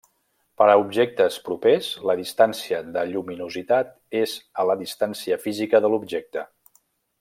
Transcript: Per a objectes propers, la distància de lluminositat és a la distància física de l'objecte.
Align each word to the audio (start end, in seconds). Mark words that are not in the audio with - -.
Per 0.59 0.65
a 0.71 0.77
objectes 0.83 1.37
propers, 1.49 1.89
la 2.11 2.15
distància 2.23 2.81
de 2.97 3.05
lluminositat 3.13 3.95
és 4.25 4.37
a 4.65 4.69
la 4.73 4.79
distància 4.85 5.43
física 5.49 5.87
de 5.87 5.95
l'objecte. 5.97 6.49